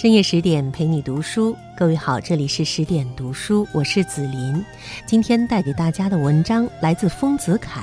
[0.00, 4.64] 深夜十点陪你读书，各位好，这里是十点读书，我是紫琳。
[5.06, 7.82] 今天带给大家的文章来自丰子恺。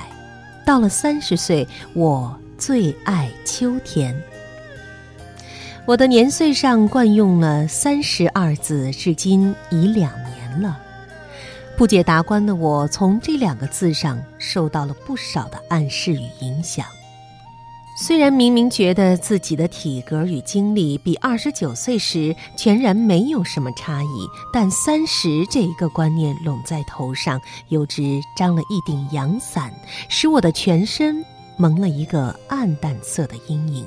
[0.64, 4.18] 到了三十岁，我最爱秋天。
[5.84, 10.80] 我的年岁上惯用了“三十”二字，至今已两年了。
[11.76, 16.86] 不解达观的我，从这两个字上受到了不少的暗示与影响。
[17.98, 29.72] 虽然明明觉得自己的体格与精力比二十九岁时全然没有什么差异，但三十这一个观念拢在头上，又只张了一顶阳伞，
[30.10, 31.24] 使我的全身
[31.56, 33.86] 蒙了一个暗淡色的阴影。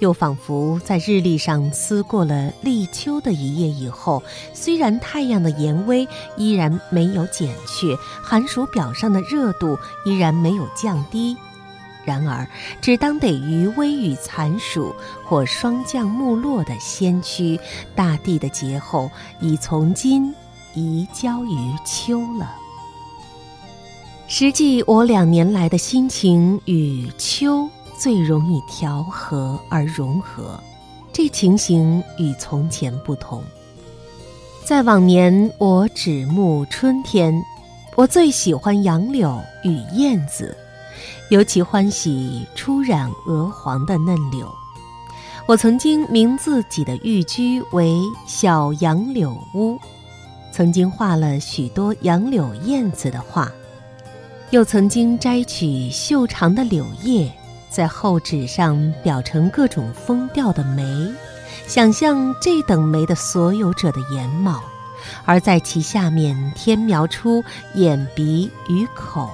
[0.00, 4.20] 又仿佛在日历上撕过了立秋的一页以后，
[4.52, 6.06] 虽然太阳的炎威
[6.36, 11.36] 依然没有减去，寒暑表上的热度依然没有降低。
[12.04, 12.46] 然而，
[12.80, 17.58] 只当得于微雨残暑或霜降木落的先驱，
[17.94, 19.10] 大地的劫后
[19.40, 20.34] 已从今
[20.74, 22.54] 移交于秋了。
[24.26, 30.58] 实际我两年来的心情与秋最容易调和而融合，
[31.12, 33.42] 这情形与从前不同。
[34.64, 37.34] 在往年，我只慕春天，
[37.96, 40.56] 我最喜欢杨柳与燕子。
[41.30, 44.46] 尤其欢喜初染鹅黄的嫩柳，
[45.46, 49.78] 我曾经名自己的寓居为小杨柳屋，
[50.52, 53.50] 曾经画了许多杨柳燕子的画，
[54.50, 57.32] 又曾经摘取秀长的柳叶，
[57.68, 61.12] 在厚纸上裱成各种风调的梅，
[61.66, 64.62] 想象这等梅的所有者的颜貌，
[65.24, 67.42] 而在其下面添描出
[67.74, 69.30] 眼鼻与口。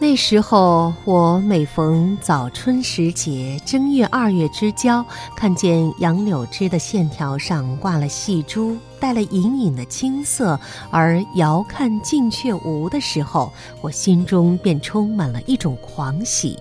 [0.00, 5.04] 那时候，我每逢早春时节，正月二月之交，
[5.36, 10.58] 看见杨柳枝的线条上挂了细珠，带了隐隐的青色，
[10.90, 13.52] 而遥看近却无的时候，
[13.82, 16.58] 我心中便充满了一种狂喜，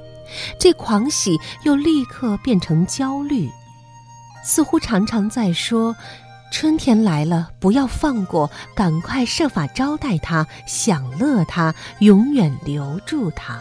[0.60, 3.50] 这狂喜又立刻变成焦虑，
[4.44, 5.96] 似乎常常在说。
[6.52, 13.60] 春天来了，不要放过，赶快设法招待他，享乐他，永远留住他。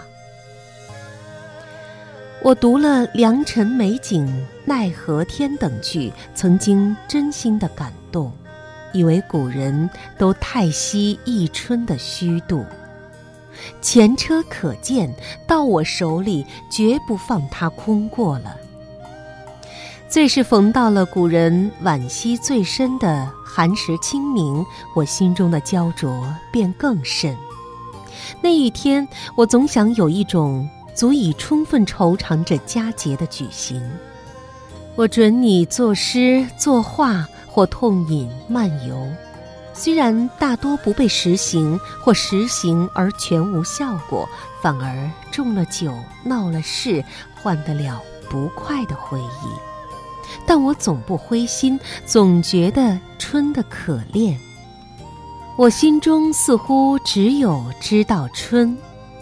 [2.42, 8.32] 我读了《良辰美景奈何天》等句，曾经真心的感动，
[8.92, 12.64] 以为古人都太惜一春的虚度，
[13.82, 15.12] 前车可鉴，
[15.46, 18.56] 到我手里绝不放它空过了。
[20.08, 24.64] 最是逢到了古人惋惜最深的寒食清明，
[24.94, 27.36] 我心中的焦灼便更甚。
[28.40, 33.82] 那一天，我总想有一种足以充分筹偿这佳节的举行。
[34.96, 39.06] 我准你作诗作画或痛饮漫游，
[39.74, 44.26] 虽然大多不被实行，或实行而全无效果，
[44.62, 45.92] 反而中了酒
[46.24, 47.04] 闹了事，
[47.34, 49.77] 换得了不快的回忆。
[50.46, 54.38] 但我总不灰心，总觉得春的可恋。
[55.56, 58.76] 我心中似乎只有知道春，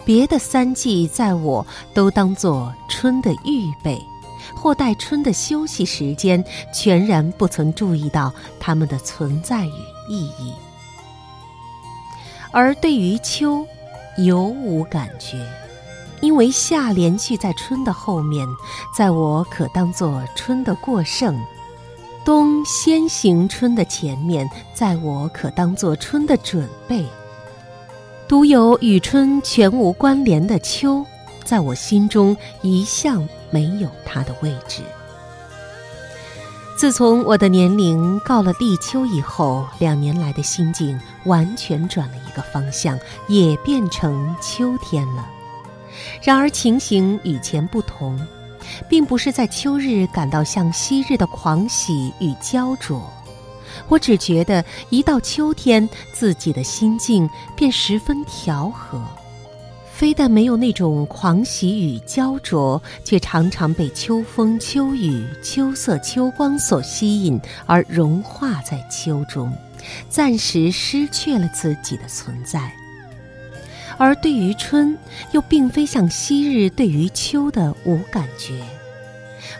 [0.05, 3.99] 别的三季在我都当作春的预备，
[4.55, 9.71] 或待春的休息时间，全然不曾注意到它们的存在与
[10.09, 10.53] 意义。
[12.51, 13.65] 而对于秋，
[14.17, 15.37] 尤无感觉。
[16.21, 18.47] 因为夏连续在春的后面，
[18.95, 21.35] 在我可当作春的过剩；
[22.25, 27.05] 冬先行春的前面，在我可当作春的准备。
[28.27, 31.05] 独有与春全无关联的秋，
[31.45, 34.81] 在我心中一向没有它的位置。
[36.77, 45.27] 自从我的年龄告了立秋以后，两年来的心境完全转了一个方向，也变成秋天了。
[46.21, 48.19] 然而情形与前不同，
[48.89, 53.01] 并不是在秋日感到像昔日的狂喜与焦灼，
[53.87, 59.01] 我只觉得一到秋天，自己的心境便十分调和，
[59.91, 69.51] 非但没有那种狂喜与焦灼，却常常被秋风、秋雨、秋色、秋光所吸引，而融化在秋中，
[70.09, 72.71] 暂时失去了自己的存在。
[73.97, 74.97] 而对于春，
[75.31, 78.61] 又并非像昔日对于秋的无感觉。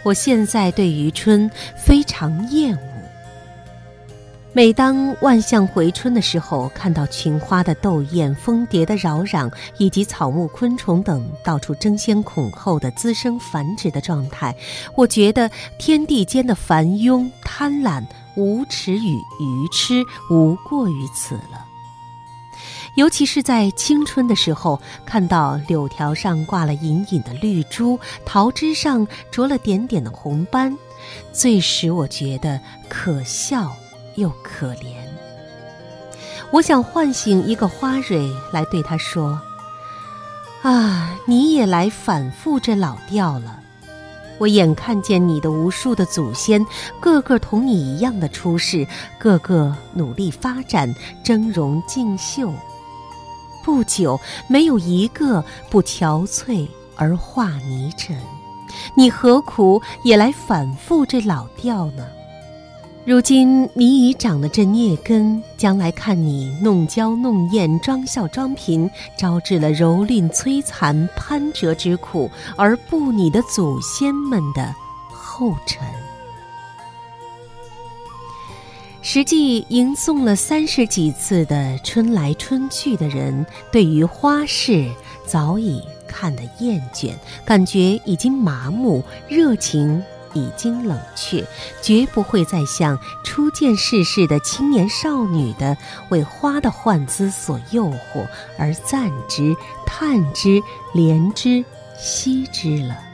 [0.03, 2.81] 我现在对于春非常厌恶。
[4.53, 14.55] 每当万象回春的时候，看到群花的斗艳、蜂蝶的扰攘，以及草木昆虫等到处争先恐后的滋生繁殖的状态，
[14.95, 15.47] 我觉得
[15.77, 18.03] 天地间的繁庸、贪婪、
[18.35, 21.66] 无耻与愚痴，无过于此了。
[22.97, 30.75] 尤其是在青春的时候，看到柳条上挂了隐隐的绿珠，桃枝上着了点点的红斑，
[31.31, 32.59] 最使我觉得
[32.89, 33.71] 可笑
[34.15, 34.95] 又可怜。
[36.49, 39.39] 我想唤醒一个花蕊来对他说
[40.63, 43.59] ：“啊，你也来反复这老调了。
[44.39, 46.65] 我眼看见你的无数的祖先，
[46.99, 48.87] 个个同你一样的出世，
[49.19, 50.91] 个个努力发展，
[51.23, 52.51] 峥嵘竞秀。”
[53.67, 54.17] 不久，
[54.47, 56.65] 没有一个不憔悴
[56.95, 58.15] 而化泥尘。
[58.95, 62.07] 你何苦也来反复这老调呢？
[63.03, 74.73] 如今你已长了这孽根，将来看你弄娇弄艳、装笑装贫，招致了蹂躏摧残、攀折之苦，而步你的祖先们的
[75.11, 75.85] 后尘。
[79.01, 84.89] 实际吟诵了三十几次的春来春去的人，对于花事
[85.25, 87.13] 早已看得厌倦，
[87.45, 90.03] 感觉已经麻木，热情
[90.33, 91.45] 已经冷却，
[91.81, 95.77] 绝不会再像初见世事的青年少女的
[96.09, 98.27] 为花的幻姿所诱惑
[98.57, 99.55] 而赞之、
[99.85, 100.61] 叹之、
[100.93, 101.63] 怜之、
[101.97, 103.06] 惜之了。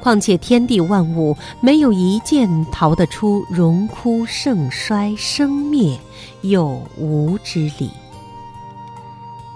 [0.00, 5.98] 况且天地万物没有一件逃得出荣枯盛衰生灭
[6.42, 7.90] 有无之理。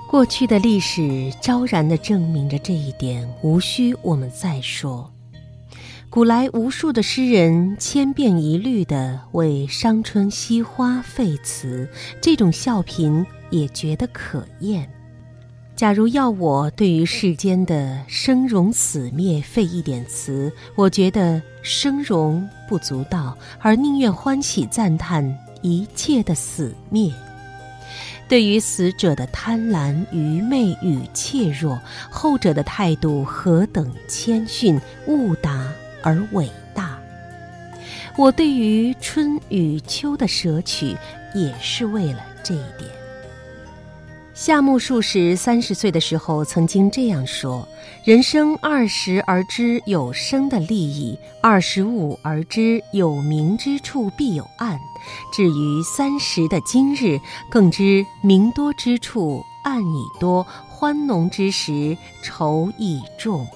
[0.08, 5.11] 过去的历史昭然地证明着这一点，无需我们再说。
[6.08, 11.88] 古来无数的诗人千变一律地为伤春惜花废词，
[12.20, 14.88] 这种笑贫也觉得可厌。
[15.76, 27.12] 假如要我对于世间的生荣死灭费一点词，我觉得生荣不足道，而宁愿欢喜赞叹一切的死灭。
[28.29, 31.79] 对于死者的贪婪、愚昧与怯弱，
[32.09, 35.67] 后者的态度何等谦逊、悟达
[36.03, 36.97] 而伟大！
[38.17, 40.97] 我对于春与秋的舍取，
[41.35, 43.04] 也是为了这一点。
[44.35, 47.67] 夏目漱石三十岁的时候曾经这样说
[48.05, 54.77] ：“人生二十而知有生的利益，二十五而知有明之处必有暗。
[55.33, 57.17] 至于三十的今日，
[57.49, 63.47] 更知明多之处暗已多，欢浓之时愁亦重。”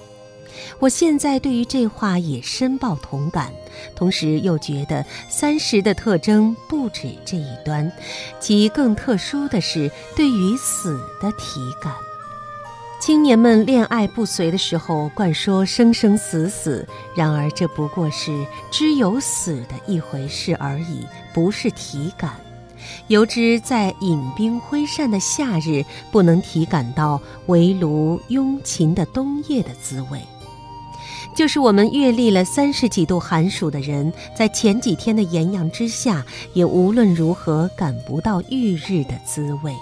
[0.79, 3.51] 我现在对于这话也深抱同感，
[3.95, 7.91] 同时又觉得三十的特征不止这一端，
[8.39, 11.93] 其更特殊的是对于死的体感。
[13.01, 16.85] 青年们恋爱不遂的时候，惯说生生死死，
[17.15, 22.35] 然而这不过是知有死的一回事而已，不是体感。
[23.07, 30.19] 由之在饮冰挥扇的夏日，不能体感到围炉拥琴的冬夜的滋味。
[31.39, 39.73] 就是我们阅历了三十几度寒暑的人，在前几天的炎阳之下，也无论如何感不到浴日的滋味。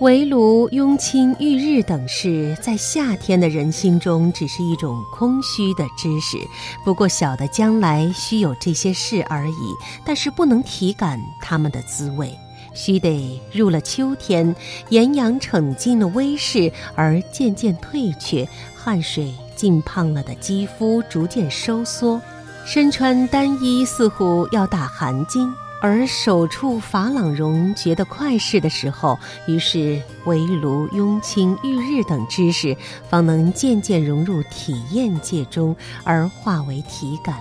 [0.00, 6.36] 围炉、拥亲、浴日等事，在夏天的人心中只是一种空虚的知识，
[6.84, 12.36] 不过晓得将来须有这些事而已，但是不能体感它们的滋味。
[12.74, 14.52] 须得入了秋天，
[14.88, 19.32] 炎阳逞尽了威势，而渐渐退却，汗水。
[19.60, 22.18] 浸胖了的肌肤逐渐收缩，
[22.64, 25.52] 身穿单衣似乎要打寒噤，
[25.82, 32.74] 而手触法琅绒觉得快适的时候，于是围炉、拥亲、浴日等知识
[33.10, 37.36] 方能渐渐融入体验界中，而化为体感。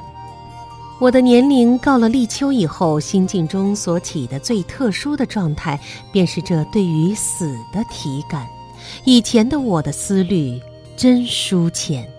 [0.99, 5.79] 我的年龄告了立秋以后，心境中所起的最特殊的状态，
[6.11, 8.45] 便是这对于死的体感。
[9.05, 10.61] 以前的我的思虑。
[10.99, 12.09] 真疏浅，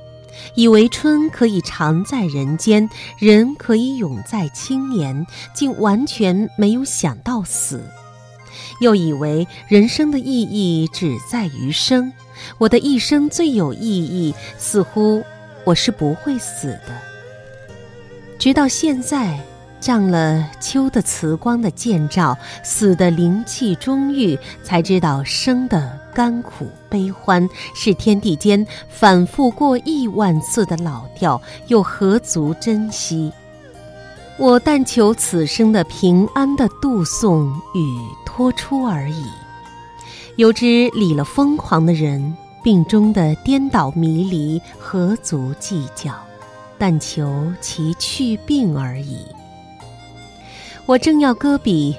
[0.55, 7.81] 以为春可以常在人间，人可以永在青年，竟完全没有想到死；
[8.81, 12.11] 又以为人生的意义只在于生，
[12.57, 15.23] 我的一生最有意义，似乎
[15.65, 16.99] 我是不会死的。
[18.39, 19.39] 直到现在。
[19.81, 33.33] 仗了秋的慈光的见照，死的灵气中郁，才知道生的甘苦悲欢是天地间反复过亿万次的老调，又何足珍惜？
[34.37, 39.25] 我但求此生的平安的度送与托出而已。
[40.37, 46.15] 有知理了疯狂的人，病中的颠倒迷离，何足计较？
[46.79, 49.19] 但求其去病而已。
[50.87, 51.95] 我正要搁笔，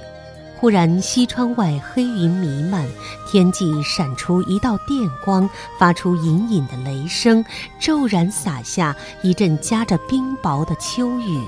[0.61, 2.87] 忽然西窗外黑云弥漫，
[3.27, 5.49] 天际闪出一道电光，
[5.79, 7.43] 发出隐隐的雷声，
[7.79, 11.43] 骤然洒下一阵夹着冰雹的秋雨。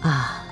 [0.00, 0.44] 啊，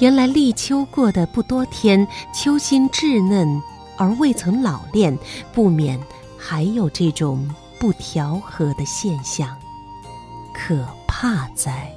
[0.00, 2.04] 原来立秋过的不多天，
[2.34, 3.62] 秋心稚嫩
[3.96, 5.16] 而未曾老练，
[5.52, 5.96] 不免
[6.36, 9.56] 还有这种不调和的现象，
[10.52, 11.88] 可怕哉！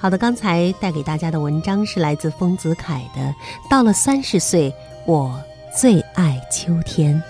[0.00, 3.20] 好的，刚才带给大家的文章是来自丰子恺的
[3.68, 4.72] 《到了三十岁，
[5.04, 5.36] 我
[5.76, 7.20] 最爱秋天》，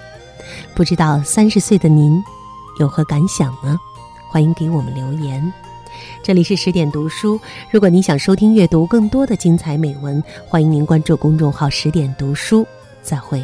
[0.76, 2.22] 不知道三十岁的您
[2.78, 3.78] 有何感想呢？
[4.30, 5.50] 欢迎给我们留言。
[6.22, 7.40] 这里是十点读书。
[7.70, 12.66] 如果您想收听、阅读更多的精彩美文，欢迎您关注公众号“十点读书”。
[13.02, 13.42] 再会。